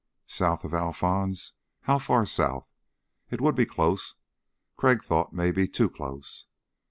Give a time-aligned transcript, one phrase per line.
[0.25, 1.53] South of Alphons?
[1.81, 2.67] How far south?
[3.29, 4.15] It would be close,
[4.75, 6.47] Crag thought Maybe too close.